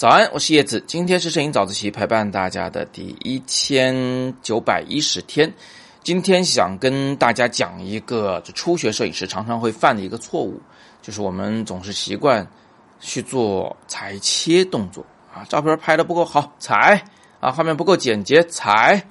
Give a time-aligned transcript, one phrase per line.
[0.00, 5.52] 早安，我是叶子，今天是摄影早自习陪伴大家的第一千九百一十天。
[6.02, 10.58] 今天想跟大家讲一个就初学摄影师常常会犯的一个错误，
[11.02, 12.50] 就是我们总是习惯
[12.98, 17.04] 去做裁切动作啊，照片拍的不够好裁
[17.38, 19.06] 啊，画面不够简洁裁。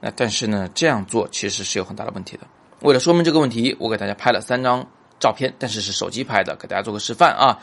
[0.00, 2.44] 那但是呢，这样做其实是有很大的问题的。
[2.80, 4.84] 为了说明这个问题，我给大家拍了三张
[5.20, 7.56] 照片，但是是手机拍的，给大家做个示范啊。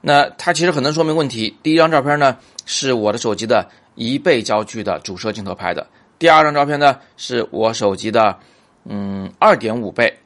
[0.00, 1.56] 那它其实很能说明问题。
[1.62, 5.82] 第一张照片呢，是我的手机的一倍焦距的主摄镜头拍的；
[6.18, 8.38] 第二张照片呢，是我手机的
[8.84, 10.16] 嗯二点五倍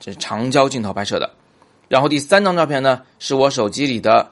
[0.00, 1.30] 这长焦镜头拍摄的；
[1.88, 4.28] 然后第三张照片呢，是我手机里的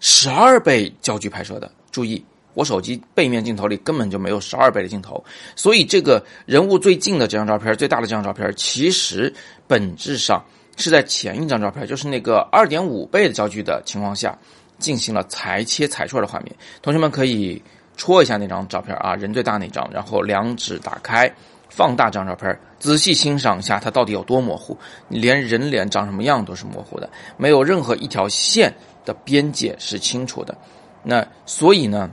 [0.00, 1.70] 十二倍焦距拍摄的。
[1.90, 2.22] 注意，
[2.52, 5.24] 我手机背面镜头里根本就没有十二倍的镜头，
[5.56, 9.32] 所以这个人物最近的这张照片，最大的这张照片，其实
[9.66, 10.44] 本质上。
[10.76, 14.36] 是在前一张照片，就是那个二点五倍的焦距的情况下，
[14.78, 16.54] 进行了裁切裁出来的画面。
[16.80, 17.62] 同学们可以
[17.96, 21.30] 戳一下那张照片啊，人最大那张，然后两指打开，
[21.68, 24.76] 放大这张照片，仔细欣赏一下它到底有多模糊。
[25.08, 30.56] 连人脸长什么样都是模糊的，没有任何一条线的边界是清楚的。
[31.02, 32.10] 那所以呢，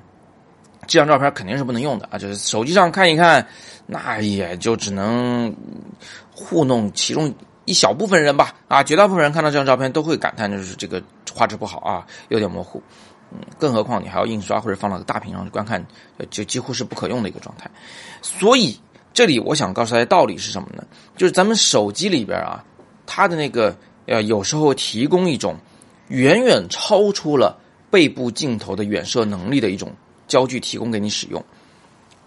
[0.86, 3.48] 这张照片肯定是不能用的啊，就是手机上看一看，
[3.88, 5.56] 那也就只能
[6.36, 7.34] 糊弄其中。
[7.70, 11.00] 一小部分人吧，啊，绝大部分人看到这张照片都会感叹，就是这个
[11.32, 12.82] 画质不好啊，有点模糊，
[13.32, 15.86] 嗯，更何况你还要印刷或者放到大屏上去观看，
[16.32, 17.70] 就几乎是不可用的一个状态。
[18.24, 18.76] 所以
[19.14, 20.84] 这里我想告诉大家道理是什么呢？
[21.16, 22.66] 就是咱们手机里边啊，
[23.06, 25.56] 它的那个呃，有时候提供一种
[26.08, 27.56] 远远超出了
[27.92, 29.94] 背部镜头的远摄能力的一种
[30.28, 31.46] 焦距提供给你使用，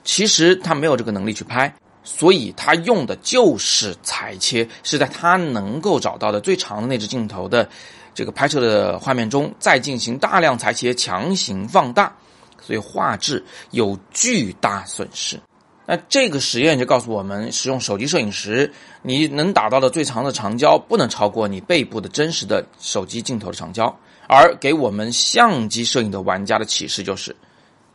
[0.04, 1.74] 其实它没有这个能力去拍。
[2.04, 7.68] 所以他用的就是裁切，是在他能够找到的最长的那只镜头的
[8.14, 12.12] 这个拍摄的画面中，再进行大量裁切，强行放大，
[12.60, 15.38] 所以画质有巨大损失。
[15.84, 23.94] 那这个实验就告诉我们，使用手机摄影时，你能打到的最长的长焦不能超过你背部的真实的手机镜头的长焦。
[24.28, 27.34] 而给我们相机摄影的玩家的启示就是，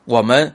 [0.03, 0.53] 我们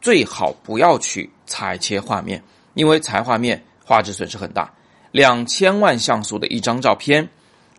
[0.00, 2.42] 最好不要去裁切画面。
[2.78, 4.72] 因为裁画面画质损失很大，
[5.10, 7.28] 两千万像素的一张照片，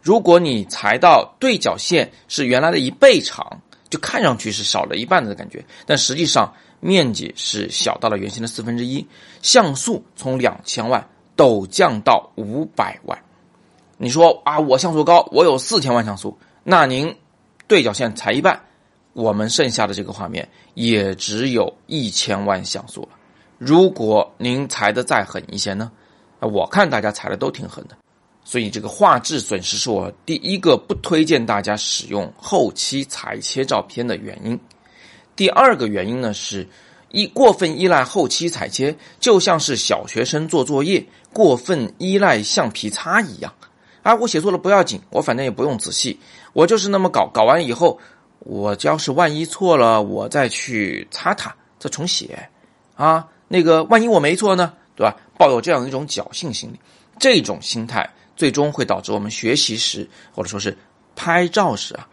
[0.02, 9.08] 如果你裁到对角线是原来的一倍长，就看上去是少了一半的感觉，但实际上面积是小到了原先的四分之一，
[9.42, 11.08] 像素从两千万
[11.38, 13.18] 陡降到五百万。
[13.96, 17.16] 你说啊，我像素高，我有四千万像素，那您
[17.70, 18.62] 对角线裁一半，
[19.14, 23.19] 我们剩下的这个画面也只有一千万像素了。
[23.60, 25.92] 如果您裁的再狠一些呢？
[26.40, 27.98] 啊，我看大家裁的都挺狠的，
[28.46, 34.58] 所以这个画质损失是我第一个不推荐大家使用后期裁切照片的原因。
[35.36, 36.66] 第二个原因呢，是
[37.12, 43.54] 一过分依赖后期裁切，就像是小学生做作业过分依赖橡皮擦一样。
[44.02, 46.18] 啊，我写错了不要紧，我反正也不用仔细，
[46.54, 48.00] 我就是那么搞，搞完以后，
[48.40, 52.50] 我要是万一错了，我再去擦它，再重写，
[52.96, 53.28] 啊。
[53.50, 55.14] 那个万一我没错呢，对吧？
[55.38, 56.80] 抱有这样一种侥幸心理，
[57.18, 60.78] 这种心态最终会导致我们学习时或者说是
[61.16, 62.08] 拍照时啊，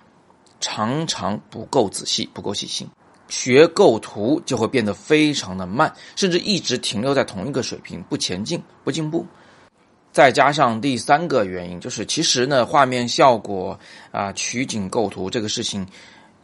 [0.60, 2.88] 常常不够仔细、不够细心，
[3.28, 9.26] 学构图就会变得非常的慢，甚至一直停留在同一个水平，不前进、不进步。
[10.12, 13.78] 再加上第三个原因，就是其实呢，画面效果
[14.10, 15.86] 啊、取景构图这个事情。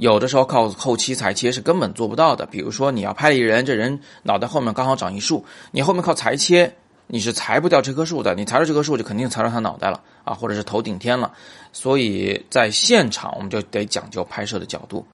[0.02, 2.44] 有的时候靠后期裁切是根本做不到的。
[2.44, 6.74] 比如说你要拍一人，这人脑袋后面刚好长一树，你后面靠裁切
[7.06, 8.34] 你是裁不掉这棵树的。
[8.34, 11.30] 你裁了这棵树，就肯定裁到他脑袋了啊，或者是头顶天了。
[11.72, 15.06] 所以在现场我们就得讲究拍摄的角度，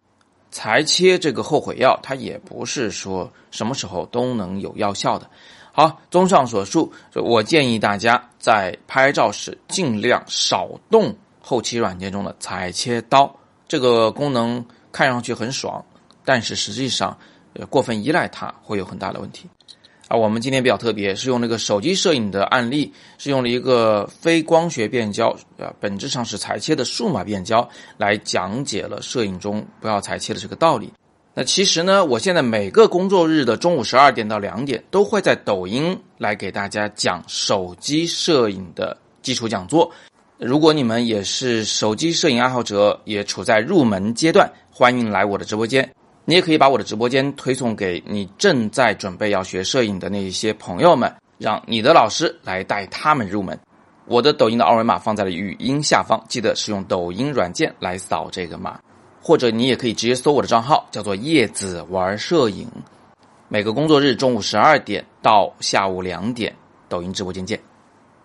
[0.50, 5.28] 裁切这个后悔药，它也不是说什么时候都能有药效的。
[5.70, 13.30] 好，综上所述，我建议大家在拍照时尽量少动后期软件中的裁切刀，
[13.68, 14.64] 这个功能。
[14.92, 15.84] 看上去很爽，
[16.24, 17.16] 但是实际上，
[17.54, 19.48] 呃，过分依赖它会有很大的问题。
[20.08, 27.68] 啊，我们今天比较特别，是用那个手机摄影的案例，是用了一个非光学变焦，啊，本质上是裁切的数码变焦，
[27.98, 30.90] 来讲解了摄影中不要裁切的这个道理。
[31.34, 39.92] 那其实呢，我现在每个工作日的中午十二点到两点，都会在抖音来给大家讲手机摄影的基础讲座。
[40.38, 45.92] 如果你们也是手机摄影爱好者，也处在入门阶段，欢迎来我的直播间。
[46.24, 53.58] 你也可以把我的直播间推送给你正在准备要学摄影的那一些朋友们让你的老师来带他们入门。
[54.06, 58.78] 我的抖音的二维码放在了语音下方记得使用抖音软件来扫这个码。
[59.20, 62.68] 或者你也可以直接搜我的账号叫做叶子玩摄影。
[63.48, 66.54] 每个工作日中午十二点到下午两点
[66.88, 67.60] 抖音直播间见。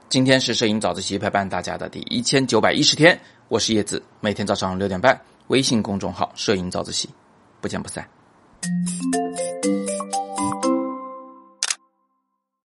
[0.07, 5.19] 今天是摄影早自习陪伴大家的第一千九百一十天我是叶子每天早上六点半。
[5.53, 7.07] 微信公众号摄影早自习
[7.61, 8.03] 不见不散。